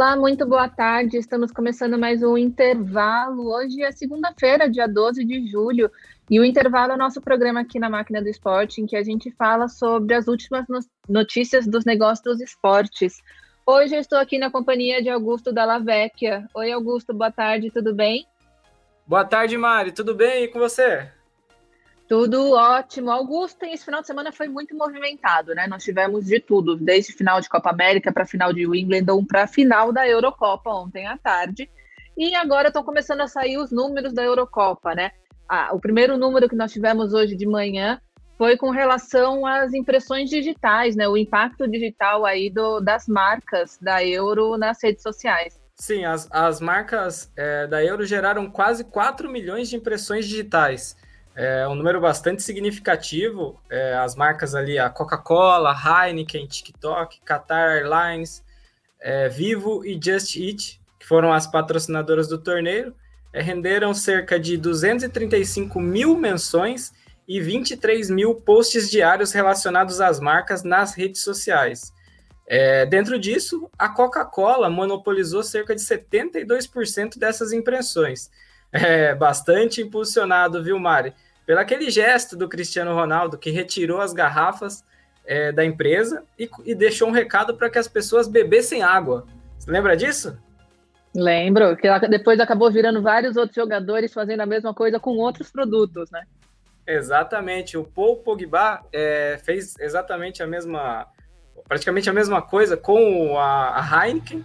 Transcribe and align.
Olá, 0.00 0.16
muito 0.16 0.46
boa 0.46 0.66
tarde. 0.66 1.18
Estamos 1.18 1.52
começando 1.52 1.98
mais 1.98 2.22
um 2.22 2.34
intervalo. 2.34 3.52
Hoje 3.54 3.82
é 3.82 3.92
segunda-feira, 3.92 4.66
dia 4.66 4.88
12 4.88 5.22
de 5.26 5.46
julho, 5.46 5.90
e 6.30 6.40
o 6.40 6.44
intervalo 6.44 6.92
é 6.92 6.94
o 6.94 6.98
nosso 6.98 7.20
programa 7.20 7.60
aqui 7.60 7.78
na 7.78 7.90
Máquina 7.90 8.22
do 8.22 8.28
Esporte, 8.30 8.80
em 8.80 8.86
que 8.86 8.96
a 8.96 9.02
gente 9.02 9.30
fala 9.32 9.68
sobre 9.68 10.14
as 10.14 10.26
últimas 10.26 10.64
notícias 11.06 11.66
dos 11.66 11.84
negócios 11.84 12.24
dos 12.24 12.40
esportes. 12.40 13.20
Hoje 13.66 13.94
eu 13.94 14.00
estou 14.00 14.18
aqui 14.18 14.38
na 14.38 14.50
companhia 14.50 15.02
de 15.02 15.10
Augusto 15.10 15.52
Dalla 15.52 15.78
Vecchia. 15.78 16.48
Oi, 16.54 16.72
Augusto, 16.72 17.12
boa 17.12 17.30
tarde, 17.30 17.70
tudo 17.70 17.94
bem? 17.94 18.26
Boa 19.06 19.26
tarde, 19.26 19.58
Mari, 19.58 19.92
tudo 19.92 20.14
bem? 20.14 20.44
E 20.44 20.48
com 20.48 20.58
você? 20.60 21.10
Tudo 22.10 22.54
ótimo. 22.54 23.08
Augusto, 23.08 23.62
esse 23.62 23.84
final 23.84 24.00
de 24.00 24.08
semana 24.08 24.32
foi 24.32 24.48
muito 24.48 24.76
movimentado, 24.76 25.54
né? 25.54 25.68
Nós 25.68 25.84
tivemos 25.84 26.26
de 26.26 26.40
tudo, 26.40 26.74
desde 26.74 27.12
final 27.12 27.40
de 27.40 27.48
Copa 27.48 27.70
América 27.70 28.10
para 28.10 28.26
final 28.26 28.52
de 28.52 28.66
Wimbledon 28.66 29.24
para 29.24 29.46
final 29.46 29.92
da 29.92 30.08
Eurocopa 30.08 30.70
ontem 30.70 31.06
à 31.06 31.16
tarde. 31.16 31.70
E 32.18 32.34
agora 32.34 32.66
estão 32.66 32.82
começando 32.82 33.20
a 33.20 33.28
sair 33.28 33.58
os 33.58 33.70
números 33.70 34.12
da 34.12 34.24
Eurocopa, 34.24 34.92
né? 34.92 35.12
Ah, 35.48 35.70
o 35.72 35.78
primeiro 35.78 36.18
número 36.18 36.48
que 36.48 36.56
nós 36.56 36.72
tivemos 36.72 37.14
hoje 37.14 37.36
de 37.36 37.46
manhã 37.46 38.00
foi 38.36 38.56
com 38.56 38.70
relação 38.70 39.46
às 39.46 39.72
impressões 39.72 40.28
digitais, 40.28 40.96
né? 40.96 41.06
O 41.06 41.16
impacto 41.16 41.68
digital 41.68 42.26
aí 42.26 42.50
do, 42.50 42.80
das 42.80 43.06
marcas 43.06 43.78
da 43.80 44.04
Euro 44.04 44.58
nas 44.58 44.82
redes 44.82 45.04
sociais. 45.04 45.60
Sim, 45.76 46.04
as, 46.04 46.28
as 46.32 46.60
marcas 46.60 47.32
é, 47.36 47.68
da 47.68 47.84
Euro 47.84 48.04
geraram 48.04 48.50
quase 48.50 48.82
4 48.82 49.30
milhões 49.30 49.68
de 49.68 49.76
impressões 49.76 50.26
digitais. 50.26 50.96
É 51.42 51.66
um 51.66 51.74
número 51.74 51.98
bastante 52.02 52.42
significativo. 52.42 53.58
É, 53.70 53.94
as 53.94 54.14
marcas 54.14 54.54
ali, 54.54 54.78
a 54.78 54.90
Coca-Cola, 54.90 55.74
Heineken, 55.74 56.46
TikTok, 56.46 57.18
Qatar 57.24 57.78
Airlines, 57.78 58.44
é, 59.00 59.26
Vivo 59.30 59.82
e 59.82 59.98
Just 59.98 60.36
Eat, 60.36 60.78
que 60.98 61.06
foram 61.06 61.32
as 61.32 61.46
patrocinadoras 61.46 62.28
do 62.28 62.36
torneio, 62.36 62.94
é, 63.32 63.40
renderam 63.40 63.94
cerca 63.94 64.38
de 64.38 64.58
235 64.58 65.80
mil 65.80 66.14
menções 66.14 66.92
e 67.26 67.40
23 67.40 68.10
mil 68.10 68.34
posts 68.34 68.90
diários 68.90 69.32
relacionados 69.32 69.98
às 69.98 70.20
marcas 70.20 70.62
nas 70.62 70.92
redes 70.92 71.22
sociais. 71.22 71.90
É, 72.46 72.84
dentro 72.84 73.18
disso, 73.18 73.70
a 73.78 73.88
Coca-Cola 73.88 74.68
monopolizou 74.68 75.42
cerca 75.42 75.74
de 75.74 75.80
72% 75.80 77.18
dessas 77.18 77.50
impressões. 77.50 78.30
É 78.70 79.14
bastante 79.14 79.80
impulsionado, 79.80 80.62
viu, 80.62 80.78
Mari? 80.78 81.14
Pelo 81.50 81.58
aquele 81.58 81.90
gesto 81.90 82.36
do 82.36 82.48
Cristiano 82.48 82.94
Ronaldo 82.94 83.36
que 83.36 83.50
retirou 83.50 84.00
as 84.00 84.12
garrafas 84.12 84.84
é, 85.26 85.50
da 85.50 85.64
empresa 85.64 86.22
e, 86.38 86.48
e, 86.64 86.76
deixou 86.76 87.08
um 87.08 87.10
recado 87.10 87.56
para 87.56 87.68
que 87.68 87.76
as 87.76 87.88
pessoas 87.88 88.28
bebessem 88.28 88.84
água. 88.84 89.26
Você 89.58 89.68
lembra 89.68 89.96
disso? 89.96 90.38
Lembro, 91.12 91.76
que 91.76 91.88
depois 92.06 92.38
acabou 92.38 92.70
virando 92.70 93.02
vários 93.02 93.36
outros 93.36 93.56
jogadores 93.56 94.12
fazendo 94.12 94.42
a 94.42 94.46
mesma 94.46 94.72
coisa 94.72 95.00
com 95.00 95.16
outros 95.16 95.50
produtos, 95.50 96.08
né? 96.12 96.22
Exatamente. 96.86 97.76
O 97.76 97.82
Paul 97.82 98.18
Pogba 98.18 98.84
é, 98.92 99.40
fez 99.42 99.74
exatamente 99.80 100.44
a 100.44 100.46
mesma, 100.46 101.08
praticamente 101.66 102.08
a 102.08 102.12
mesma 102.12 102.40
coisa 102.40 102.76
com 102.76 103.36
a, 103.36 103.76
a 103.76 104.06
Heineken 104.06 104.44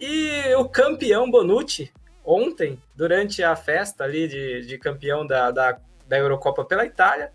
e 0.00 0.54
o 0.54 0.66
campeão 0.66 1.30
Bonucci 1.30 1.92
ontem, 2.24 2.80
durante 2.96 3.42
a 3.42 3.54
festa 3.54 4.04
ali 4.04 4.26
de, 4.26 4.66
de 4.66 4.78
campeão 4.78 5.26
da, 5.26 5.50
da 5.50 5.78
da 6.08 6.18
Eurocopa 6.18 6.64
pela 6.64 6.86
Itália, 6.86 7.30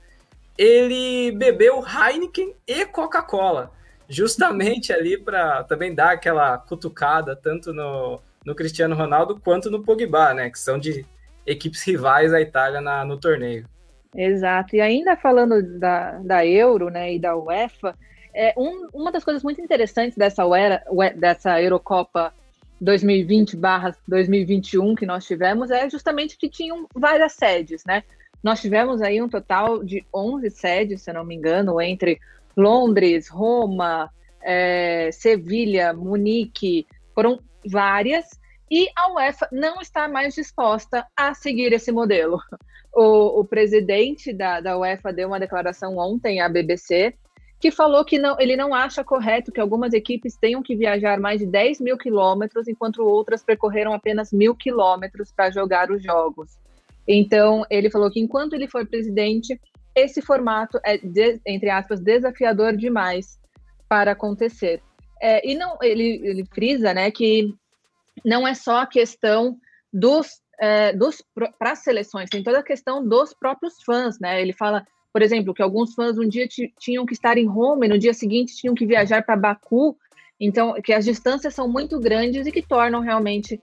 ele 0.57 1.31
bebeu 1.31 1.83
Heineken 1.85 2.55
e 2.67 2.85
Coca-Cola, 2.85 3.71
justamente 4.07 4.91
ali 4.91 5.17
para 5.17 5.63
também 5.63 5.93
dar 5.93 6.11
aquela 6.11 6.57
cutucada 6.57 7.35
tanto 7.35 7.73
no, 7.73 8.19
no 8.45 8.55
Cristiano 8.55 8.95
Ronaldo 8.95 9.39
quanto 9.39 9.71
no 9.71 9.83
Pogba, 9.83 10.33
né, 10.33 10.49
que 10.49 10.59
são 10.59 10.77
de 10.77 11.05
equipes 11.45 11.83
rivais 11.83 12.31
da 12.31 12.41
Itália 12.41 12.81
na, 12.81 13.05
no 13.05 13.19
torneio. 13.19 13.65
Exato, 14.15 14.75
e 14.75 14.81
ainda 14.81 15.15
falando 15.15 15.79
da, 15.79 16.19
da 16.19 16.45
Euro 16.45 16.89
né, 16.89 17.13
e 17.13 17.19
da 17.19 17.35
UEFA, 17.35 17.95
é, 18.33 18.53
um, 18.57 18.87
uma 18.93 19.11
das 19.11 19.23
coisas 19.23 19.43
muito 19.43 19.61
interessantes 19.61 20.17
dessa, 20.17 20.43
Uera, 20.45 20.83
dessa 21.15 21.61
Eurocopa 21.61 22.33
2020/2021 22.81 24.97
que 24.97 25.05
nós 25.05 25.25
tivemos 25.25 25.69
é 25.71 25.89
justamente 25.89 26.37
que 26.37 26.49
tinham 26.49 26.85
várias 26.93 27.31
sedes, 27.33 27.85
né? 27.85 28.03
Nós 28.43 28.61
tivemos 28.61 29.01
aí 29.01 29.21
um 29.21 29.29
total 29.29 29.83
de 29.83 30.05
11 30.13 30.49
sedes, 30.49 31.01
se 31.01 31.13
não 31.13 31.23
me 31.23 31.33
engano, 31.33 31.79
entre 31.79 32.19
Londres, 32.57 33.29
Roma, 33.29 34.11
é, 34.41 35.09
Sevilha, 35.11 35.93
Munique, 35.93 36.85
foram 37.15 37.39
várias, 37.65 38.25
e 38.69 38.89
a 38.95 39.13
UEFA 39.13 39.47
não 39.51 39.79
está 39.79 40.07
mais 40.07 40.35
disposta 40.35 41.07
a 41.15 41.33
seguir 41.33 41.71
esse 41.71 41.91
modelo. 41.91 42.39
O, 42.95 43.39
o 43.39 43.45
presidente 43.45 44.33
da, 44.33 44.59
da 44.59 44.77
UEFA 44.77 45.13
deu 45.13 45.27
uma 45.27 45.39
declaração 45.39 45.97
ontem 45.97 46.41
à 46.41 46.49
BBC 46.49 47.15
que 47.59 47.71
falou 47.71 48.03
que 48.03 48.19
não, 48.19 48.37
ele 48.39 48.57
não 48.57 48.73
acha 48.73 49.05
correto 49.05 49.49
que 49.49 49.61
algumas 49.61 49.93
equipes 49.93 50.35
tenham 50.35 50.61
que 50.61 50.75
viajar 50.75 51.17
mais 51.17 51.39
de 51.39 51.45
10 51.45 51.79
mil 51.79 51.97
quilômetros, 51.97 52.67
enquanto 52.67 53.01
outras 53.01 53.41
percorreram 53.41 53.93
apenas 53.93 54.33
mil 54.33 54.53
quilômetros 54.53 55.31
para 55.31 55.49
jogar 55.49 55.89
os 55.89 56.03
jogos. 56.03 56.59
Então, 57.07 57.65
ele 57.69 57.89
falou 57.89 58.09
que 58.09 58.19
enquanto 58.19 58.53
ele 58.53 58.67
for 58.67 58.87
presidente, 58.87 59.59
esse 59.95 60.21
formato 60.21 60.79
é, 60.85 60.97
de, 60.97 61.39
entre 61.45 61.69
aspas, 61.69 61.99
desafiador 61.99 62.75
demais 62.75 63.39
para 63.87 64.11
acontecer. 64.11 64.81
É, 65.21 65.47
e 65.47 65.55
não, 65.55 65.77
ele, 65.81 66.21
ele 66.23 66.45
frisa, 66.45 66.93
né, 66.93 67.11
que 67.11 67.53
não 68.25 68.47
é 68.47 68.53
só 68.53 68.79
a 68.79 68.87
questão 68.87 69.57
dos, 69.91 70.41
é, 70.59 70.93
dos 70.93 71.23
para 71.57 71.71
as 71.71 71.79
seleções, 71.79 72.29
tem 72.29 72.43
toda 72.43 72.59
a 72.59 72.63
questão 72.63 73.07
dos 73.07 73.33
próprios 73.33 73.81
fãs, 73.83 74.19
né? 74.19 74.41
Ele 74.41 74.53
fala, 74.53 74.85
por 75.11 75.21
exemplo, 75.21 75.53
que 75.53 75.61
alguns 75.61 75.93
fãs 75.93 76.17
um 76.17 76.27
dia 76.27 76.47
tinham 76.79 77.05
que 77.05 77.13
estar 77.13 77.37
em 77.37 77.45
Roma 77.45 77.85
e 77.85 77.89
no 77.89 77.99
dia 77.99 78.13
seguinte 78.13 78.55
tinham 78.55 78.75
que 78.75 78.85
viajar 78.85 79.23
para 79.23 79.37
Baku, 79.37 79.95
então 80.39 80.73
que 80.81 80.93
as 80.93 81.05
distâncias 81.05 81.53
são 81.53 81.67
muito 81.67 81.99
grandes 81.99 82.47
e 82.47 82.51
que 82.51 82.61
tornam 82.61 83.01
realmente 83.01 83.61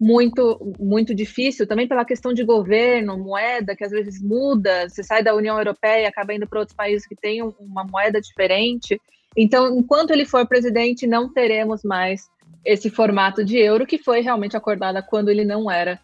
muito 0.00 0.74
muito 0.78 1.14
difícil, 1.14 1.66
também 1.66 1.86
pela 1.86 2.06
questão 2.06 2.32
de 2.32 2.42
governo, 2.42 3.18
moeda, 3.18 3.76
que 3.76 3.84
às 3.84 3.90
vezes 3.90 4.22
muda, 4.22 4.88
você 4.88 5.02
sai 5.02 5.22
da 5.22 5.34
União 5.34 5.58
Europeia 5.58 6.04
e 6.04 6.06
acaba 6.06 6.32
indo 6.32 6.48
para 6.48 6.60
outros 6.60 6.74
países 6.74 7.06
que 7.06 7.14
têm 7.14 7.42
uma 7.42 7.84
moeda 7.84 8.18
diferente. 8.18 8.98
Então, 9.36 9.78
enquanto 9.78 10.10
ele 10.10 10.24
for 10.24 10.46
presidente, 10.46 11.06
não 11.06 11.30
teremos 11.30 11.84
mais 11.84 12.28
esse 12.64 12.88
formato 12.88 13.44
de 13.44 13.58
euro 13.58 13.86
que 13.86 13.98
foi 13.98 14.20
realmente 14.20 14.56
acordada 14.56 15.02
quando 15.02 15.28
ele 15.28 15.44
não 15.44 15.70
era 15.70 16.00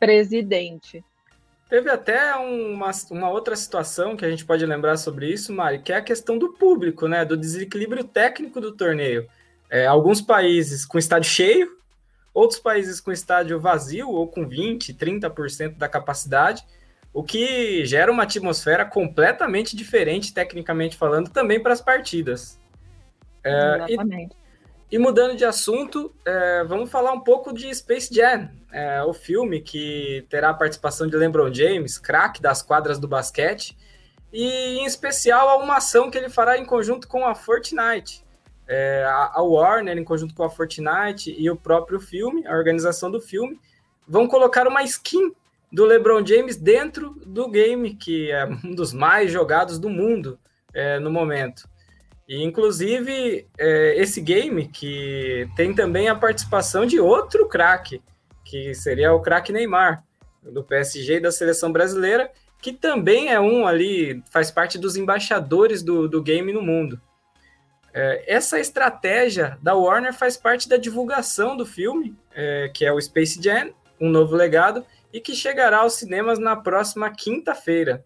presidente. 0.00 1.04
Teve 1.68 1.90
até 1.90 2.34
uma, 2.36 2.90
uma 3.10 3.30
outra 3.30 3.56
situação 3.56 4.16
que 4.16 4.24
a 4.24 4.30
gente 4.30 4.44
pode 4.44 4.64
lembrar 4.64 4.96
sobre 4.96 5.30
isso, 5.30 5.52
Mari, 5.52 5.80
que 5.80 5.92
é 5.92 5.96
a 5.96 6.02
questão 6.02 6.38
do 6.38 6.52
público, 6.52 7.08
né? 7.08 7.24
Do 7.24 7.36
desequilíbrio 7.36 8.04
técnico 8.04 8.60
do 8.60 8.72
torneio. 8.72 9.26
É, 9.70 9.86
alguns 9.86 10.20
países 10.20 10.84
com 10.84 10.98
estádio 10.98 11.30
cheio, 11.30 11.83
Outros 12.34 12.58
países 12.58 13.00
com 13.00 13.12
estádio 13.12 13.60
vazio 13.60 14.10
ou 14.10 14.26
com 14.26 14.46
20, 14.46 14.92
30% 14.92 15.78
da 15.78 15.88
capacidade, 15.88 16.66
o 17.12 17.22
que 17.22 17.86
gera 17.86 18.10
uma 18.10 18.24
atmosfera 18.24 18.84
completamente 18.84 19.76
diferente, 19.76 20.34
tecnicamente 20.34 20.96
falando, 20.96 21.30
também 21.30 21.62
para 21.62 21.72
as 21.72 21.80
partidas. 21.80 22.60
É, 23.44 23.86
e, 23.88 24.28
e, 24.90 24.98
mudando 24.98 25.36
de 25.36 25.44
assunto, 25.44 26.12
é, 26.24 26.64
vamos 26.64 26.90
falar 26.90 27.12
um 27.12 27.20
pouco 27.20 27.52
de 27.52 27.72
Space 27.72 28.12
Jam, 28.12 28.50
é, 28.72 29.00
o 29.04 29.14
filme 29.14 29.60
que 29.60 30.26
terá 30.28 30.50
a 30.50 30.54
participação 30.54 31.06
de 31.06 31.16
LeBron 31.16 31.54
James, 31.54 31.98
craque 31.98 32.42
das 32.42 32.62
quadras 32.62 32.98
do 32.98 33.06
basquete, 33.06 33.76
e 34.32 34.78
em 34.80 34.84
especial 34.84 35.62
uma 35.62 35.76
ação 35.76 36.10
que 36.10 36.18
ele 36.18 36.28
fará 36.28 36.58
em 36.58 36.64
conjunto 36.64 37.06
com 37.06 37.24
a 37.24 37.36
Fortnite 37.36 38.23
é, 38.66 39.04
a, 39.06 39.42
Warner, 39.42 39.96
em 39.96 40.04
conjunto 40.04 40.34
com 40.34 40.42
a 40.42 40.50
Fortnite 40.50 41.34
e 41.36 41.50
o 41.50 41.56
próprio 41.56 42.00
filme, 42.00 42.46
a 42.46 42.56
organização 42.56 43.10
do 43.10 43.20
filme, 43.20 43.58
vão 44.06 44.26
colocar 44.26 44.66
uma 44.66 44.82
skin 44.82 45.32
do 45.70 45.84
LeBron 45.84 46.24
James 46.24 46.56
dentro 46.56 47.20
do 47.26 47.48
game, 47.48 47.94
que 47.94 48.30
é 48.30 48.46
um 48.64 48.74
dos 48.74 48.92
mais 48.92 49.30
jogados 49.30 49.78
do 49.78 49.90
mundo 49.90 50.38
é, 50.72 50.98
no 50.98 51.10
momento. 51.10 51.68
E, 52.28 52.42
inclusive, 52.42 53.46
é, 53.58 54.00
esse 54.00 54.20
game 54.20 54.68
que 54.68 55.48
tem 55.56 55.74
também 55.74 56.08
a 56.08 56.14
participação 56.14 56.86
de 56.86 56.98
outro 56.98 57.48
craque, 57.48 58.00
que 58.44 58.74
seria 58.74 59.12
o 59.12 59.20
craque 59.20 59.52
Neymar, 59.52 60.02
do 60.42 60.62
PSG 60.62 61.16
e 61.16 61.20
da 61.20 61.32
seleção 61.32 61.72
brasileira, 61.72 62.30
que 62.60 62.72
também 62.72 63.30
é 63.30 63.40
um 63.40 63.66
ali, 63.66 64.22
faz 64.30 64.50
parte 64.50 64.78
dos 64.78 64.96
embaixadores 64.96 65.82
do, 65.82 66.08
do 66.08 66.22
game 66.22 66.52
no 66.52 66.62
mundo. 66.62 67.00
É, 67.96 68.24
essa 68.26 68.58
estratégia 68.58 69.56
da 69.62 69.76
Warner 69.76 70.12
faz 70.12 70.36
parte 70.36 70.68
da 70.68 70.76
divulgação 70.76 71.56
do 71.56 71.64
filme, 71.64 72.16
é, 72.34 72.68
que 72.74 72.84
é 72.84 72.92
o 72.92 73.00
Space 73.00 73.40
Jam, 73.40 73.72
um 74.00 74.10
novo 74.10 74.34
legado, 74.34 74.84
e 75.12 75.20
que 75.20 75.32
chegará 75.32 75.78
aos 75.78 75.94
cinemas 75.94 76.40
na 76.40 76.56
próxima 76.56 77.08
quinta-feira. 77.08 78.04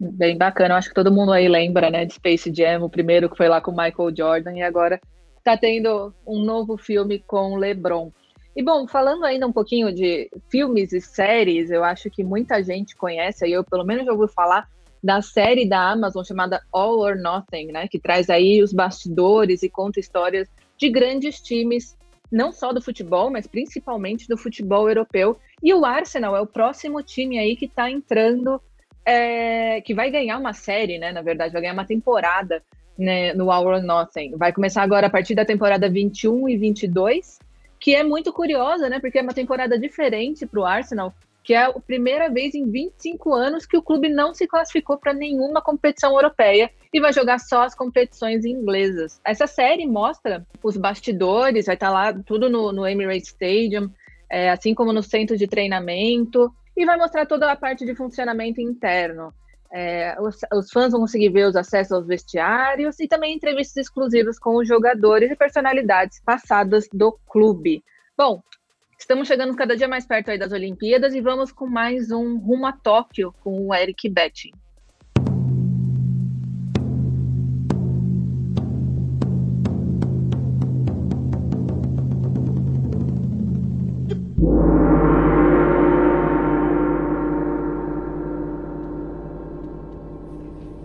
Bem 0.00 0.36
bacana, 0.36 0.74
eu 0.74 0.78
acho 0.78 0.88
que 0.88 0.94
todo 0.94 1.12
mundo 1.12 1.32
aí 1.32 1.46
lembra, 1.46 1.90
né, 1.90 2.06
de 2.06 2.14
Space 2.14 2.50
Jam, 2.54 2.82
o 2.82 2.88
primeiro 2.88 3.28
que 3.28 3.36
foi 3.36 3.48
lá 3.48 3.60
com 3.60 3.70
Michael 3.70 4.14
Jordan, 4.16 4.54
e 4.54 4.62
agora 4.62 4.98
tá 5.44 5.54
tendo 5.54 6.14
um 6.26 6.42
novo 6.42 6.78
filme 6.78 7.18
com 7.18 7.56
LeBron. 7.56 8.10
E 8.56 8.62
bom, 8.62 8.88
falando 8.88 9.26
ainda 9.26 9.46
um 9.46 9.52
pouquinho 9.52 9.92
de 9.92 10.30
filmes 10.50 10.90
e 10.94 11.02
séries, 11.02 11.70
eu 11.70 11.84
acho 11.84 12.08
que 12.08 12.24
muita 12.24 12.62
gente 12.62 12.96
conhece, 12.96 13.50
eu 13.50 13.62
pelo 13.62 13.84
menos 13.84 14.06
já 14.06 14.12
ouvi 14.12 14.32
falar 14.32 14.66
da 15.02 15.22
série 15.22 15.68
da 15.68 15.90
Amazon 15.90 16.24
chamada 16.24 16.62
All 16.72 16.98
or 16.98 17.16
Nothing, 17.16 17.66
né, 17.72 17.88
que 17.88 17.98
traz 17.98 18.28
aí 18.28 18.62
os 18.62 18.72
bastidores 18.72 19.62
e 19.62 19.68
conta 19.68 20.00
histórias 20.00 20.48
de 20.76 20.90
grandes 20.90 21.40
times, 21.40 21.96
não 22.30 22.52
só 22.52 22.72
do 22.72 22.82
futebol, 22.82 23.30
mas 23.30 23.46
principalmente 23.46 24.28
do 24.28 24.36
futebol 24.36 24.88
europeu. 24.88 25.38
E 25.62 25.72
o 25.72 25.84
Arsenal 25.84 26.36
é 26.36 26.40
o 26.40 26.46
próximo 26.46 27.02
time 27.02 27.38
aí 27.38 27.56
que 27.56 27.66
está 27.66 27.90
entrando, 27.90 28.60
é, 29.04 29.80
que 29.80 29.94
vai 29.94 30.10
ganhar 30.10 30.38
uma 30.38 30.52
série, 30.52 30.98
né, 30.98 31.12
na 31.12 31.22
verdade, 31.22 31.52
vai 31.52 31.62
ganhar 31.62 31.74
uma 31.74 31.86
temporada 31.86 32.62
né, 32.98 33.32
no 33.34 33.50
All 33.50 33.66
or 33.66 33.82
Nothing. 33.82 34.36
Vai 34.36 34.52
começar 34.52 34.82
agora 34.82 35.06
a 35.06 35.10
partir 35.10 35.34
da 35.34 35.44
temporada 35.44 35.88
21 35.88 36.48
e 36.48 36.56
22 36.56 37.38
que 37.78 37.94
é 37.94 38.02
muito 38.02 38.32
curiosa, 38.32 38.88
né? 38.88 38.98
Porque 38.98 39.18
é 39.18 39.22
uma 39.22 39.32
temporada 39.34 39.78
diferente 39.78 40.46
para 40.46 40.60
o 40.60 40.64
Arsenal, 40.64 41.14
que 41.46 41.54
é 41.54 41.62
a 41.62 41.72
primeira 41.72 42.28
vez 42.28 42.56
em 42.56 42.68
25 42.68 43.32
anos 43.32 43.64
que 43.64 43.76
o 43.76 43.82
clube 43.82 44.08
não 44.08 44.34
se 44.34 44.48
classificou 44.48 44.98
para 44.98 45.14
nenhuma 45.14 45.62
competição 45.62 46.12
europeia 46.14 46.68
e 46.92 47.00
vai 47.00 47.12
jogar 47.12 47.38
só 47.38 47.62
as 47.62 47.72
competições 47.72 48.44
inglesas. 48.44 49.20
Essa 49.24 49.46
série 49.46 49.86
mostra 49.86 50.44
os 50.60 50.76
bastidores, 50.76 51.66
vai 51.66 51.76
estar 51.76 51.86
tá 51.86 51.92
lá 51.92 52.12
tudo 52.12 52.50
no, 52.50 52.72
no 52.72 52.84
Emirates 52.84 53.28
Stadium, 53.28 53.88
é, 54.28 54.50
assim 54.50 54.74
como 54.74 54.92
no 54.92 55.04
centro 55.04 55.36
de 55.36 55.46
treinamento, 55.46 56.52
e 56.76 56.84
vai 56.84 56.96
mostrar 56.96 57.26
toda 57.26 57.52
a 57.52 57.54
parte 57.54 57.86
de 57.86 57.94
funcionamento 57.94 58.60
interno. 58.60 59.32
É, 59.72 60.16
os, 60.20 60.40
os, 60.52 60.72
fãs 60.72 60.90
vão 60.90 61.02
conseguir 61.02 61.28
ver 61.28 61.46
os 61.46 61.54
acessos 61.54 61.92
aos 61.92 62.08
vestiários 62.08 62.98
e 62.98 63.06
também 63.06 63.36
entrevistas 63.36 63.86
exclusivas 63.86 64.36
com 64.36 64.56
os 64.56 64.66
jogadores 64.66 65.30
e 65.30 65.36
personalidades 65.36 66.20
passadas 66.24 66.88
do 66.92 67.16
clube. 67.28 67.84
Bom, 68.18 68.42
estamos 68.98 69.28
chegando 69.28 69.54
cada 69.54 69.76
dia 69.76 69.88
mais 69.88 70.06
perto 70.06 70.36
das 70.38 70.52
Olimpíadas 70.52 71.14
e 71.14 71.20
vamos 71.20 71.52
com 71.52 71.66
mais 71.66 72.10
um 72.10 72.38
Rumo 72.38 72.66
a 72.66 72.72
Tóquio 72.72 73.32
com 73.40 73.66
o 73.66 73.74
Eric 73.74 74.08
Betting. 74.08 74.52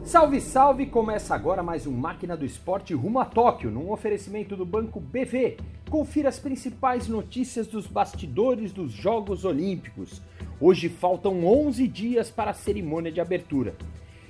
Salve, 0.03 0.41
salve! 0.41 0.87
Começa 0.87 1.35
agora 1.35 1.61
mais 1.61 1.85
um 1.85 1.91
Máquina 1.91 2.35
do 2.35 2.43
Esporte 2.43 2.93
rumo 2.93 3.19
a 3.19 3.25
Tóquio, 3.25 3.69
num 3.69 3.91
oferecimento 3.91 4.57
do 4.57 4.65
Banco 4.65 4.99
BV. 4.99 5.57
Confira 5.89 6.27
as 6.27 6.39
principais 6.39 7.07
notícias 7.07 7.67
dos 7.67 7.85
bastidores 7.85 8.73
dos 8.73 8.91
Jogos 8.91 9.45
Olímpicos. 9.45 10.21
Hoje 10.59 10.89
faltam 10.89 11.45
11 11.45 11.87
dias 11.87 12.31
para 12.31 12.51
a 12.51 12.53
cerimônia 12.53 13.11
de 13.11 13.21
abertura. 13.21 13.75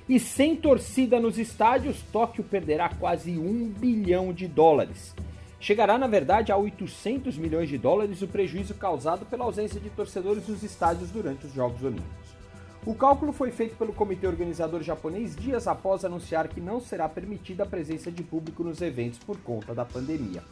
E 0.06 0.20
sem 0.20 0.54
torcida 0.54 1.18
nos 1.18 1.38
estádios, 1.38 2.02
Tóquio 2.12 2.44
perderá 2.44 2.90
quase 2.90 3.38
1 3.38 3.70
bilhão 3.70 4.32
de 4.32 4.46
dólares. 4.46 5.14
Chegará, 5.58 5.96
na 5.96 6.06
verdade, 6.06 6.52
a 6.52 6.56
800 6.56 7.38
milhões 7.38 7.68
de 7.68 7.78
dólares 7.78 8.20
o 8.20 8.28
prejuízo 8.28 8.74
causado 8.74 9.24
pela 9.24 9.44
ausência 9.44 9.80
de 9.80 9.88
torcedores 9.90 10.46
nos 10.46 10.62
estádios 10.62 11.10
durante 11.10 11.46
os 11.46 11.54
Jogos 11.54 11.82
Olímpicos. 11.82 12.41
O 12.84 12.96
cálculo 12.96 13.32
foi 13.32 13.52
feito 13.52 13.76
pelo 13.76 13.92
comitê 13.92 14.26
organizador 14.26 14.82
japonês 14.82 15.36
dias 15.36 15.68
após 15.68 16.04
anunciar 16.04 16.48
que 16.48 16.60
não 16.60 16.80
será 16.80 17.08
permitida 17.08 17.62
a 17.62 17.66
presença 17.66 18.10
de 18.10 18.24
público 18.24 18.64
nos 18.64 18.82
eventos 18.82 19.20
por 19.20 19.38
conta 19.38 19.72
da 19.72 19.84
pandemia. 19.84 20.42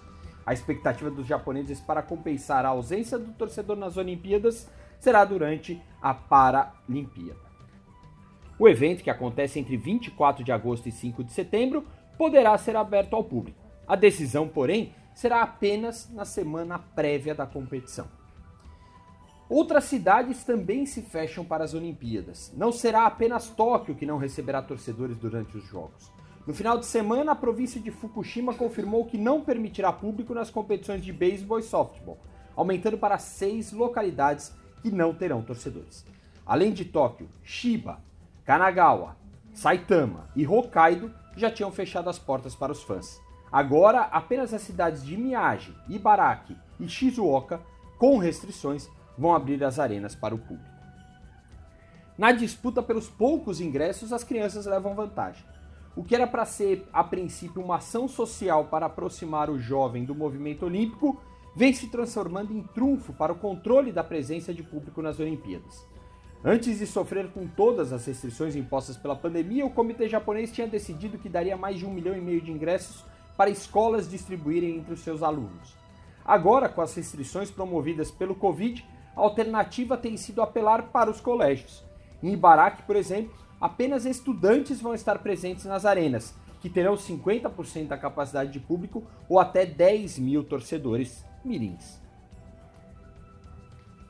A 0.47 0.53
expectativa 0.53 1.11
dos 1.11 1.27
japoneses 1.27 1.81
para 1.81 2.03
compensar 2.03 2.65
a 2.65 2.69
ausência 2.69 3.19
do 3.19 3.33
torcedor 3.33 3.77
nas 3.77 3.97
Olimpíadas 3.97 4.69
será 5.01 5.25
durante 5.25 5.83
a 6.01 6.15
Paralimpíada. 6.15 7.41
O 8.57 8.69
evento, 8.69 9.03
que 9.03 9.11
acontece 9.11 9.59
entre 9.59 9.77
24 9.77 10.45
de 10.45 10.53
agosto 10.53 10.89
e 10.89 10.93
5 10.93 11.25
de 11.25 11.33
setembro, 11.33 11.85
poderá 12.17 12.57
ser 12.57 12.77
aberto 12.77 13.17
ao 13.17 13.25
público. 13.25 13.59
A 13.89 13.97
decisão, 13.97 14.47
porém, 14.47 14.95
será 15.15 15.43
apenas 15.43 16.09
na 16.13 16.25
semana 16.25 16.79
prévia 16.79 17.35
da 17.35 17.45
competição. 17.45 18.20
Outras 19.51 19.83
cidades 19.87 20.45
também 20.45 20.87
se 20.87 21.03
fecham 21.03 21.45
para 21.45 21.65
as 21.65 21.75
Olimpíadas. 21.75 22.53
Não 22.57 22.71
será 22.71 23.05
apenas 23.05 23.49
Tóquio 23.49 23.97
que 23.97 24.07
não 24.07 24.17
receberá 24.17 24.63
torcedores 24.63 25.17
durante 25.17 25.57
os 25.57 25.65
Jogos. 25.65 26.09
No 26.47 26.55
final 26.55 26.79
de 26.79 26.87
semana, 26.87 27.33
a 27.33 27.35
província 27.35 27.81
de 27.81 27.91
Fukushima 27.91 28.55
confirmou 28.55 29.05
que 29.07 29.19
não 29.19 29.43
permitirá 29.43 29.93
público 29.93 30.33
nas 30.33 30.51
competições 30.51 31.03
de 31.03 31.13
beisebol 31.13 31.59
e 31.59 31.65
softball, 31.65 32.19
aumentando 32.55 32.97
para 32.97 33.19
seis 33.19 33.73
localidades 33.73 34.55
que 34.83 34.91
não 34.93 35.13
terão 35.13 35.43
torcedores. 35.43 36.07
Além 36.47 36.73
de 36.73 36.85
Tóquio, 36.85 37.29
Shiba, 37.43 37.99
Kanagawa, 38.45 39.17
Saitama 39.53 40.31
e 40.37 40.47
Hokkaido 40.47 41.13
já 41.37 41.51
tinham 41.51 41.73
fechado 41.73 42.09
as 42.09 42.21
portas 42.21 42.55
para 42.55 42.71
os 42.71 42.85
fãs. 42.85 43.21
Agora, 43.51 44.03
apenas 44.03 44.55
as 44.55 44.63
cidades 44.63 45.05
de 45.05 45.17
Miyagi, 45.17 45.75
Ibaraki 45.89 46.57
e 46.79 46.89
Shizuoka, 46.89 47.61
com 47.99 48.17
restrições, 48.17 48.89
vão 49.17 49.35
abrir 49.35 49.63
as 49.65 49.79
arenas 49.79 50.15
para 50.15 50.35
o 50.35 50.39
público. 50.39 50.71
Na 52.17 52.33
disputa 52.33 52.83
pelos 52.83 53.09
poucos 53.09 53.61
ingressos, 53.61 54.13
as 54.13 54.23
crianças 54.23 54.67
levam 54.67 54.95
vantagem. 54.95 55.45
O 55.97 56.05
que 56.05 56.15
era 56.15 56.27
para 56.27 56.45
ser, 56.45 56.87
a 56.93 57.03
princípio, 57.03 57.63
uma 57.63 57.77
ação 57.77 58.07
social 58.07 58.67
para 58.67 58.87
aproximar 58.87 59.51
o 59.51 59.59
jovem 59.59 60.05
do 60.05 60.15
movimento 60.15 60.67
olímpico, 60.67 61.21
vem 61.57 61.73
se 61.73 61.89
transformando 61.89 62.53
em 62.53 62.63
trunfo 62.63 63.13
para 63.13 63.33
o 63.33 63.39
controle 63.39 63.91
da 63.91 64.05
presença 64.05 64.55
de 64.55 64.63
público 64.63 65.03
nas 65.03 65.19
Olimpíadas. 65.19 65.85
Antes 66.45 66.79
de 66.79 66.87
sofrer 66.87 67.31
com 67.33 67.47
todas 67.47 67.93
as 67.93 68.07
restrições 68.07 68.57
impostas 68.57 68.97
pela 68.97 69.17
pandemia, 69.17 69.67
o 69.67 69.71
comitê 69.71 70.09
japonês 70.09 70.51
tinha 70.53 70.67
decidido 70.67 71.19
que 71.19 71.29
daria 71.29 71.57
mais 71.57 71.79
de 71.79 71.85
um 71.85 71.93
milhão 71.93 72.17
e 72.17 72.21
meio 72.21 72.41
de 72.41 72.51
ingressos 72.51 73.05
para 73.37 73.51
escolas 73.51 74.09
distribuírem 74.09 74.77
entre 74.77 74.95
os 74.95 75.01
seus 75.01 75.23
alunos. 75.23 75.77
Agora, 76.25 76.69
com 76.69 76.81
as 76.81 76.95
restrições 76.95 77.51
promovidas 77.51 78.11
pelo 78.11 78.35
Covid, 78.35 78.87
alternativa 79.21 79.97
tem 79.97 80.17
sido 80.17 80.43
apelar 80.43 80.91
para 80.91 81.11
os 81.11 81.21
colégios. 81.21 81.85
Em 82.23 82.33
Ibaraki, 82.33 82.83
por 82.83 82.97
exemplo, 82.97 83.33
apenas 83.61 84.05
estudantes 84.05 84.81
vão 84.81 84.95
estar 84.95 85.19
presentes 85.19 85.65
nas 85.65 85.85
arenas, 85.85 86.35
que 86.61 86.69
terão 86.69 86.95
50% 86.95 87.89
da 87.89 87.97
capacidade 87.97 88.53
de 88.53 88.61
público 88.61 89.05
ou 89.29 89.39
até 89.39 89.65
10 89.65 90.19
mil 90.19 90.45
torcedores 90.45 91.25
mirins. 91.45 92.01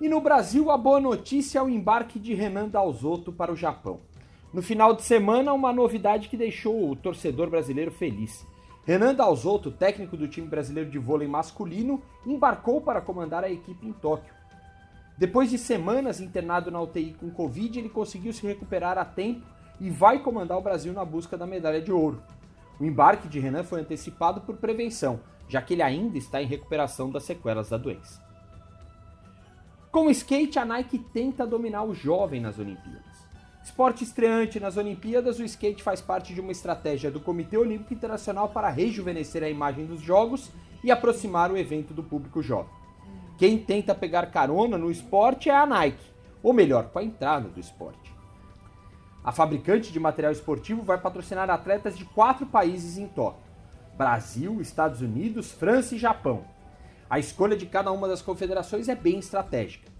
E 0.00 0.08
no 0.08 0.20
Brasil, 0.20 0.70
a 0.70 0.78
boa 0.78 0.98
notícia 0.98 1.58
é 1.58 1.62
o 1.62 1.68
embarque 1.68 2.18
de 2.18 2.34
Renan 2.34 2.68
Dalzotto 2.68 3.30
para 3.30 3.52
o 3.52 3.56
Japão. 3.56 4.00
No 4.52 4.62
final 4.62 4.94
de 4.94 5.02
semana, 5.02 5.52
uma 5.52 5.72
novidade 5.72 6.28
que 6.28 6.36
deixou 6.36 6.90
o 6.90 6.96
torcedor 6.96 7.50
brasileiro 7.50 7.92
feliz. 7.92 8.44
Renan 8.84 9.14
Dalzotto, 9.14 9.70
técnico 9.70 10.16
do 10.16 10.26
time 10.26 10.48
brasileiro 10.48 10.90
de 10.90 10.98
vôlei 10.98 11.28
masculino, 11.28 12.02
embarcou 12.26 12.80
para 12.80 13.00
comandar 13.00 13.44
a 13.44 13.50
equipe 13.50 13.86
em 13.86 13.92
Tóquio. 13.92 14.39
Depois 15.20 15.50
de 15.50 15.58
semanas 15.58 16.18
internado 16.18 16.70
na 16.70 16.80
UTI 16.80 17.14
com 17.20 17.28
Covid, 17.30 17.78
ele 17.78 17.90
conseguiu 17.90 18.32
se 18.32 18.46
recuperar 18.46 18.96
a 18.96 19.04
tempo 19.04 19.46
e 19.78 19.90
vai 19.90 20.20
comandar 20.20 20.56
o 20.56 20.62
Brasil 20.62 20.94
na 20.94 21.04
busca 21.04 21.36
da 21.36 21.46
medalha 21.46 21.78
de 21.78 21.92
ouro. 21.92 22.22
O 22.80 22.86
embarque 22.86 23.28
de 23.28 23.38
Renan 23.38 23.62
foi 23.62 23.82
antecipado 23.82 24.40
por 24.40 24.56
prevenção, 24.56 25.20
já 25.46 25.60
que 25.60 25.74
ele 25.74 25.82
ainda 25.82 26.16
está 26.16 26.40
em 26.40 26.46
recuperação 26.46 27.10
das 27.10 27.24
sequelas 27.24 27.68
da 27.68 27.76
doença. 27.76 28.18
Com 29.92 30.06
o 30.06 30.10
skate, 30.10 30.58
a 30.58 30.64
Nike 30.64 30.98
tenta 30.98 31.46
dominar 31.46 31.82
o 31.82 31.92
jovem 31.92 32.40
nas 32.40 32.58
Olimpíadas. 32.58 33.28
Esporte 33.62 34.04
estreante 34.04 34.58
nas 34.58 34.78
Olimpíadas, 34.78 35.38
o 35.38 35.44
skate 35.44 35.82
faz 35.82 36.00
parte 36.00 36.32
de 36.32 36.40
uma 36.40 36.50
estratégia 36.50 37.10
do 37.10 37.20
Comitê 37.20 37.58
Olímpico 37.58 37.92
Internacional 37.92 38.48
para 38.48 38.70
rejuvenescer 38.70 39.42
a 39.42 39.50
imagem 39.50 39.84
dos 39.84 40.00
Jogos 40.00 40.50
e 40.82 40.90
aproximar 40.90 41.52
o 41.52 41.58
evento 41.58 41.92
do 41.92 42.02
público 42.02 42.42
jovem. 42.42 42.79
Quem 43.40 43.56
tenta 43.56 43.94
pegar 43.94 44.26
carona 44.26 44.76
no 44.76 44.90
esporte 44.90 45.48
é 45.48 45.56
a 45.56 45.64
Nike, 45.64 46.04
ou 46.42 46.52
melhor, 46.52 46.90
com 46.90 46.98
a 46.98 47.02
entrada 47.02 47.48
do 47.48 47.58
esporte. 47.58 48.14
A 49.24 49.32
fabricante 49.32 49.90
de 49.90 49.98
material 49.98 50.30
esportivo 50.30 50.82
vai 50.82 51.00
patrocinar 51.00 51.48
atletas 51.48 51.96
de 51.96 52.04
quatro 52.04 52.44
países 52.44 52.98
em 52.98 53.08
Tóquio: 53.08 53.40
Brasil, 53.96 54.60
Estados 54.60 55.00
Unidos, 55.00 55.52
França 55.52 55.94
e 55.94 55.98
Japão. 55.98 56.44
A 57.08 57.18
escolha 57.18 57.56
de 57.56 57.64
cada 57.64 57.90
uma 57.90 58.06
das 58.06 58.20
confederações 58.20 58.90
é 58.90 58.94
bem 58.94 59.18
estratégica. 59.20 59.90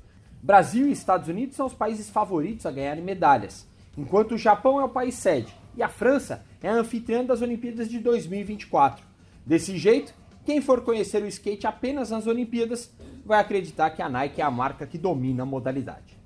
Brasil 0.43 0.87
e 0.87 0.93
Estados 0.93 1.27
Unidos 1.27 1.57
são 1.57 1.65
os 1.65 1.73
países 1.73 2.11
favoritos 2.11 2.67
a 2.67 2.71
ganharem 2.71 3.03
medalhas, 3.03 3.67
enquanto 3.97 4.33
o 4.33 4.39
Japão 4.39 4.79
é 4.79 4.85
o 4.85 4.89
país 4.91 5.15
sede 5.15 5.57
e 5.75 5.83
a 5.83 5.89
França 5.89 6.45
é 6.63 6.69
a 6.69 6.75
anfitriã 6.75 7.25
das 7.25 7.41
Olimpíadas 7.41 7.89
de 7.89 8.01
2024. 8.01 9.03
Desse 9.47 9.79
jeito, 9.79 10.13
quem 10.45 10.61
for 10.61 10.83
conhecer 10.83 11.23
o 11.23 11.27
skate 11.27 11.67
apenas 11.67 12.11
nas 12.11 12.27
Olimpíadas 12.27 12.91
vai 13.31 13.39
acreditar 13.39 13.91
que 13.91 14.03
a 14.03 14.09
Nike 14.09 14.41
é 14.41 14.45
a 14.45 14.51
marca 14.51 14.85
que 14.85 14.99
domina 14.99 15.45
a 15.45 15.47
modalidade. 15.47 16.19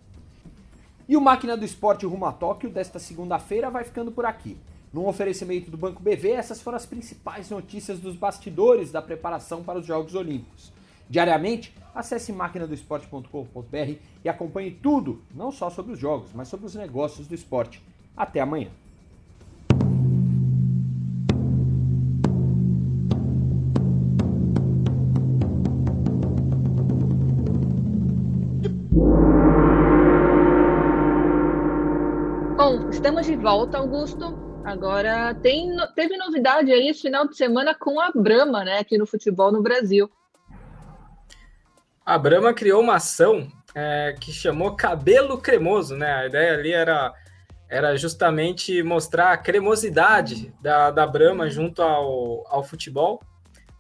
E 1.07 1.19
o 1.19 1.21
Máquina 1.21 1.55
do 1.55 1.63
Esporte 1.63 2.07
rumo 2.07 2.25
a 2.25 2.33
Tóquio 2.33 2.71
desta 2.71 2.99
segunda-feira 2.99 3.69
vai 3.69 3.85
ficando 3.85 4.11
por 4.11 4.25
aqui. 4.25 4.57
Num 4.91 5.07
oferecimento 5.07 5.71
do 5.71 5.77
Banco 5.77 6.03
BV, 6.03 6.31
essas 6.31 6.63
foram 6.63 6.77
as 6.77 6.87
principais 6.87 7.51
notícias 7.51 7.99
dos 7.99 8.17
bastidores 8.17 8.91
da 8.91 9.03
preparação 9.03 9.63
para 9.63 9.81
os 9.81 9.85
Jogos 9.85 10.15
Olímpicos. 10.15 10.73
Diariamente, 11.07 11.75
acesse 11.95 12.33
máquinadoesporte.com.br 12.33 13.99
e 14.25 14.29
acompanhe 14.31 14.71
tudo, 14.71 15.23
não 15.35 15.53
só 15.53 15.69
sobre 15.69 15.93
os 15.93 15.99
jogos, 15.99 16.31
mas 16.33 16.49
sobre 16.49 16.65
os 16.65 16.75
negócios 16.75 17.29
do 17.29 17.35
esporte. 17.35 17.83
Até 18.17 18.41
amanhã. 18.41 18.71
Bom, 32.57 32.89
estamos 32.91 33.27
de 33.27 33.37
volta, 33.37 33.79
Augusto. 33.79 34.39
Agora 34.65 35.35
tem, 35.35 35.77
teve 35.95 36.17
novidade 36.17 36.73
aí 36.73 36.89
esse 36.89 37.03
final 37.03 37.29
de 37.29 37.37
semana 37.37 37.75
com 37.75 38.01
a 38.01 38.11
Brahma, 38.15 38.65
né, 38.65 38.79
aqui 38.79 38.97
no 38.97 39.07
futebol 39.07 39.53
no 39.53 39.63
Brasil. 39.63 40.11
A 42.07 42.17
Brahma 42.17 42.55
criou 42.55 42.81
uma 42.81 42.97
ação 42.97 43.49
é, 43.75 44.15
que 44.21 44.33
chamou 44.33 44.77
Cabelo 44.77 45.39
Cremoso, 45.39 45.97
né? 45.97 46.13
A 46.15 46.27
ideia 46.27 46.55
ali 46.55 46.73
era, 46.73 47.13
era 47.69 47.97
justamente 47.97 48.83
mostrar 48.83 49.33
a 49.33 49.37
cremosidade 49.37 50.55
da, 50.63 50.91
da 50.91 51.07
Brahma 51.07 51.51
junto 51.51 51.83
ao, 51.83 52.47
ao 52.47 52.63
futebol, 52.63 53.21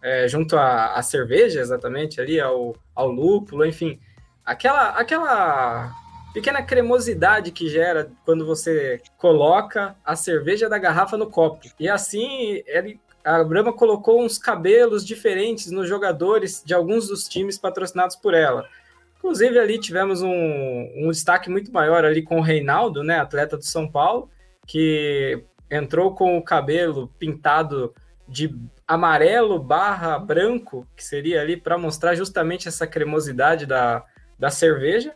é, 0.02 0.26
junto 0.26 0.56
à, 0.56 0.94
à 0.94 1.02
cerveja, 1.02 1.60
exatamente, 1.60 2.20
ali, 2.20 2.40
ao, 2.40 2.74
ao 2.94 3.10
lúpulo, 3.10 3.64
enfim. 3.64 4.00
Aquela, 4.44 4.90
aquela 4.90 5.94
pequena 6.34 6.62
cremosidade 6.62 7.52
que 7.52 7.68
gera 7.68 8.10
quando 8.24 8.44
você 8.44 9.00
coloca 9.16 9.96
a 10.04 10.16
cerveja 10.16 10.68
da 10.68 10.78
garrafa 10.78 11.16
no 11.16 11.30
copo. 11.30 11.68
E 11.78 11.88
assim, 11.88 12.62
ele, 12.66 13.00
a 13.24 13.42
Brahma 13.44 13.72
colocou 13.72 14.22
uns 14.22 14.36
cabelos 14.36 15.06
diferentes 15.06 15.70
nos 15.70 15.88
jogadores 15.88 16.62
de 16.64 16.74
alguns 16.74 17.08
dos 17.08 17.28
times 17.28 17.56
patrocinados 17.56 18.16
por 18.16 18.34
ela. 18.34 18.68
Inclusive, 19.16 19.58
ali 19.58 19.78
tivemos 19.78 20.20
um, 20.20 20.92
um 20.96 21.10
destaque 21.10 21.48
muito 21.48 21.72
maior 21.72 22.04
ali 22.04 22.20
com 22.20 22.38
o 22.38 22.42
Reinaldo, 22.42 23.02
né, 23.02 23.18
atleta 23.18 23.56
do 23.56 23.64
São 23.64 23.90
Paulo, 23.90 24.28
que 24.66 25.42
entrou 25.70 26.14
com 26.14 26.36
o 26.36 26.42
cabelo 26.42 27.08
pintado 27.18 27.94
de 28.28 28.54
amarelo 28.86 29.58
barra 29.58 30.18
branco, 30.18 30.86
que 30.94 31.02
seria 31.02 31.40
ali 31.40 31.56
para 31.56 31.78
mostrar 31.78 32.14
justamente 32.14 32.68
essa 32.68 32.86
cremosidade 32.86 33.64
da, 33.64 34.04
da 34.44 34.50
cerveja. 34.50 35.14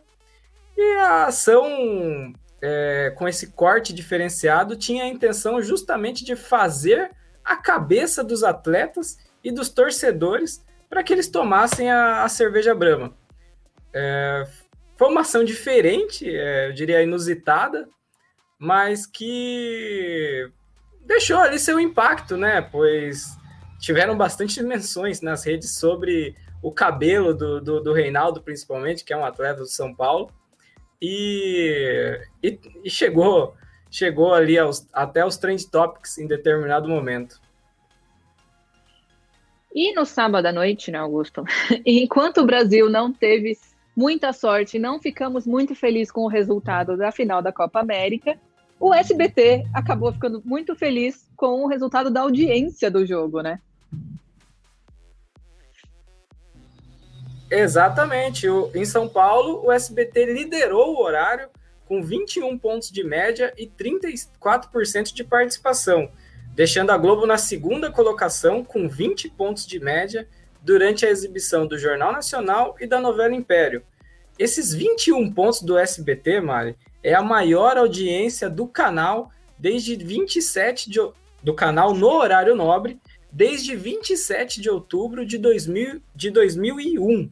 E 0.75 0.97
a 0.97 1.25
ação 1.25 2.33
é, 2.59 3.13
com 3.15 3.27
esse 3.27 3.51
corte 3.51 3.93
diferenciado 3.93 4.75
tinha 4.75 5.03
a 5.03 5.07
intenção 5.07 5.61
justamente 5.61 6.25
de 6.25 6.35
fazer 6.35 7.11
a 7.45 7.55
cabeça 7.55 8.23
dos 8.23 8.43
atletas 8.43 9.19
e 9.43 9.51
dos 9.51 9.69
torcedores 9.69 10.65
para 10.89 11.03
que 11.03 11.13
eles 11.13 11.27
tomassem 11.27 11.91
a, 11.91 12.23
a 12.23 12.29
cerveja 12.29 12.73
Brahma. 12.73 13.15
É, 13.93 14.47
foi 14.97 15.09
uma 15.09 15.21
ação 15.21 15.43
diferente, 15.43 16.27
é, 16.27 16.69
eu 16.69 16.73
diria 16.73 17.03
inusitada, 17.03 17.87
mas 18.57 19.05
que 19.05 20.51
deixou 21.05 21.37
ali 21.37 21.59
seu 21.59 21.79
impacto, 21.79 22.35
né? 22.35 22.63
Pois 22.63 23.37
tiveram 23.79 24.17
bastante 24.17 24.61
menções 24.63 25.21
nas 25.21 25.43
redes 25.45 25.75
sobre 25.75 26.35
o 26.61 26.71
cabelo 26.71 27.33
do, 27.33 27.61
do, 27.61 27.79
do 27.81 27.93
Reinaldo, 27.93 28.41
principalmente, 28.41 29.03
que 29.03 29.13
é 29.13 29.17
um 29.17 29.25
atleta 29.25 29.61
do 29.61 29.67
São 29.67 29.93
Paulo 29.93 30.31
e, 31.01 32.19
e, 32.43 32.59
e 32.83 32.89
chegou 32.89 33.55
chegou 33.89 34.33
ali 34.33 34.57
aos, 34.57 34.87
até 34.93 35.25
os 35.25 35.37
trend 35.37 35.67
topics 35.69 36.17
em 36.17 36.27
determinado 36.27 36.87
momento. 36.87 37.41
E 39.73 39.93
no 39.93 40.05
sábado 40.05 40.45
à 40.45 40.51
noite, 40.51 40.91
né, 40.91 40.97
Augusto? 40.97 41.43
Enquanto 41.85 42.41
o 42.41 42.45
Brasil 42.45 42.89
não 42.89 43.11
teve 43.11 43.57
muita 43.95 44.31
sorte, 44.31 44.79
não 44.79 44.99
ficamos 44.99 45.45
muito 45.45 45.75
felizes 45.75 46.11
com 46.11 46.21
o 46.21 46.27
resultado 46.27 46.95
da 46.97 47.11
final 47.11 47.41
da 47.41 47.51
Copa 47.51 47.79
América, 47.79 48.37
o 48.79 48.93
SBT 48.93 49.65
acabou 49.73 50.13
ficando 50.13 50.41
muito 50.45 50.73
feliz 50.75 51.29
com 51.35 51.63
o 51.63 51.67
resultado 51.67 52.09
da 52.09 52.21
audiência 52.21 52.89
do 52.89 53.05
jogo, 53.05 53.41
né? 53.41 53.59
Exatamente. 57.49 58.47
O, 58.47 58.71
em 58.75 58.85
São 58.85 59.07
Paulo, 59.07 59.65
o 59.65 59.71
SBT 59.71 60.25
liderou 60.25 60.95
o 60.95 61.01
horário 61.01 61.49
com 61.85 62.03
21 62.03 62.57
pontos 62.57 62.91
de 62.91 63.03
média 63.03 63.51
e 63.57 63.65
34% 63.65 65.11
de 65.11 65.23
participação, 65.23 66.11
deixando 66.53 66.91
a 66.91 66.97
Globo 66.97 67.25
na 67.25 67.37
segunda 67.37 67.91
colocação 67.91 68.63
com 68.63 68.87
20 68.87 69.29
pontos 69.31 69.65
de 69.65 69.79
média 69.79 70.27
durante 70.61 71.05
a 71.05 71.09
exibição 71.09 71.65
do 71.65 71.79
Jornal 71.79 72.11
Nacional 72.11 72.75
e 72.79 72.85
da 72.85 72.99
novela 72.99 73.33
Império. 73.33 73.81
Esses 74.37 74.73
21 74.73 75.31
pontos 75.33 75.61
do 75.61 75.77
SBT, 75.77 76.41
Mari, 76.41 76.77
é 77.01 77.15
a 77.15 77.23
maior 77.23 77.77
audiência 77.77 78.49
do 78.49 78.67
canal 78.67 79.31
desde 79.57 79.95
27 79.95 80.89
de, 80.89 80.99
do 81.41 81.53
canal 81.53 81.93
no 81.93 82.07
horário 82.07 82.55
nobre 82.55 82.99
desde 83.31 83.75
27 83.75 84.61
de 84.61 84.69
outubro 84.69 85.25
de, 85.25 85.37
2000, 85.37 86.01
de 86.15 86.31
2001. 86.31 87.29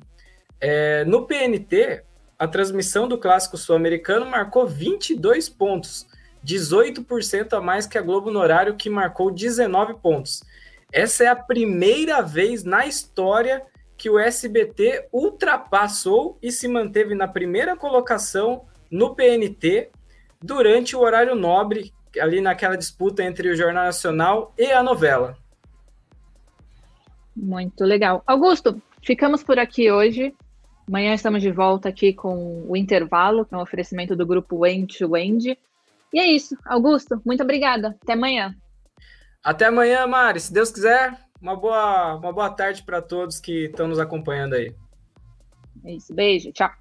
É, 0.60 1.06
no 1.06 1.26
PNT, 1.26 2.04
a 2.38 2.48
transmissão 2.48 3.08
do 3.08 3.18
Clássico 3.18 3.58
Sul-Americano 3.58 4.26
marcou 4.26 4.68
22 4.68 5.50
pontos, 5.50 6.08
18% 6.46 7.54
a 7.54 7.62
mais 7.62 7.88
que 7.88 7.98
a 7.98 8.02
Globo 8.02 8.32
no 8.32 8.40
horário, 8.40 8.76
que 8.76 8.90
marcou 8.90 9.32
19 9.32 9.96
pontos. 9.96 10.44
Essa 10.92 11.26
é 11.26 11.28
a 11.28 11.36
primeira 11.36 12.22
vez 12.22 12.64
na 12.64 12.86
história 12.86 13.64
que 13.98 14.10
o 14.10 14.20
SBT 14.20 15.08
ultrapassou 15.12 16.38
e 16.42 16.52
se 16.52 16.68
manteve 16.68 17.16
na 17.16 17.28
primeira 17.28 17.76
colocação 17.76 18.66
no 18.90 19.16
PNT 19.16 19.90
durante 20.42 20.96
o 20.96 21.00
horário 21.00 21.36
nobre, 21.36 21.92
ali 22.20 22.40
naquela 22.40 22.78
disputa 22.78 23.24
entre 23.24 23.50
o 23.50 23.56
Jornal 23.56 23.86
Nacional 23.86 24.54
e 24.58 24.72
a 24.72 24.84
novela. 24.84 25.36
Muito 27.36 27.84
legal. 27.84 28.24
Augusto, 28.26 28.82
ficamos 29.04 29.44
por 29.44 29.60
aqui 29.60 29.92
hoje. 29.92 30.34
Amanhã 30.88 31.14
estamos 31.14 31.42
de 31.42 31.52
volta 31.52 31.90
aqui 31.90 32.14
com 32.14 32.66
o 32.68 32.76
intervalo, 32.78 33.46
que 33.46 33.54
é 33.54 33.58
um 33.58 33.62
oferecimento 33.62 34.16
do 34.16 34.26
grupo 34.26 34.66
End 34.66 34.98
to 34.98 35.18
End. 35.18 35.58
E 36.14 36.20
é 36.20 36.26
isso. 36.26 36.58
Augusto, 36.66 37.22
muito 37.26 37.44
obrigada. 37.44 37.98
Até 38.02 38.14
amanhã. 38.14 38.56
Até 39.44 39.66
amanhã, 39.66 40.08
Mari. 40.08 40.40
Se 40.40 40.54
Deus 40.54 40.72
quiser, 40.72 41.14
uma 41.42 41.56
boa, 41.56 42.16
uma 42.16 42.32
boa 42.32 42.50
tarde 42.50 42.84
para 42.84 43.02
todos 43.02 43.40
que 43.40 43.66
estão 43.66 43.88
nos 43.88 44.00
acompanhando 44.00 44.54
aí. 44.54 44.74
É 45.84 45.94
isso. 45.94 46.14
Beijo. 46.14 46.52
Tchau. 46.54 46.72